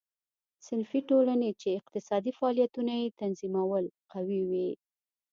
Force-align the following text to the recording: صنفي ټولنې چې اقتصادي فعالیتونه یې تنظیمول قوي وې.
صنفي 0.67 0.99
ټولنې 1.09 1.49
چې 1.61 1.67
اقتصادي 1.79 2.31
فعالیتونه 2.37 2.93
یې 3.01 3.15
تنظیمول 3.21 3.83
قوي 4.11 4.41
وې. 4.49 4.69